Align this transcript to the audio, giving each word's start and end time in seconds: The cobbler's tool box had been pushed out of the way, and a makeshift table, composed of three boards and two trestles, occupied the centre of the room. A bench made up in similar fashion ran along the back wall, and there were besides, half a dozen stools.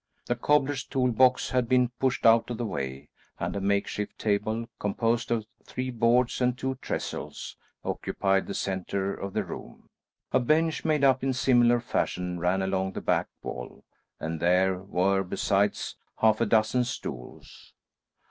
The 0.25 0.35
cobbler's 0.35 0.83
tool 0.83 1.11
box 1.11 1.51
had 1.51 1.69
been 1.69 1.89
pushed 1.99 2.25
out 2.25 2.49
of 2.49 2.57
the 2.57 2.65
way, 2.65 3.09
and 3.39 3.55
a 3.55 3.61
makeshift 3.61 4.17
table, 4.17 4.67
composed 4.79 5.29
of 5.29 5.45
three 5.63 5.91
boards 5.91 6.41
and 6.41 6.57
two 6.57 6.73
trestles, 6.81 7.55
occupied 7.85 8.47
the 8.47 8.55
centre 8.55 9.13
of 9.13 9.33
the 9.33 9.43
room. 9.43 9.91
A 10.31 10.39
bench 10.39 10.83
made 10.83 11.03
up 11.03 11.21
in 11.23 11.33
similar 11.33 11.79
fashion 11.79 12.39
ran 12.39 12.63
along 12.63 12.93
the 12.93 12.99
back 13.01 13.27
wall, 13.43 13.83
and 14.19 14.39
there 14.39 14.79
were 14.79 15.21
besides, 15.21 15.95
half 16.17 16.41
a 16.41 16.47
dozen 16.47 16.83
stools. 16.83 17.75